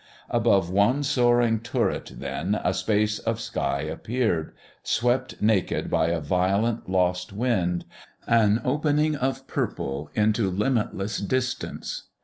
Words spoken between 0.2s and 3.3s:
Above one soaring turret, then, a space